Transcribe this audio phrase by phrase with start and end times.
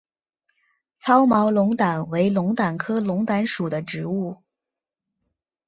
[0.97, 4.41] 糙毛龙胆为龙胆科龙胆属的植物。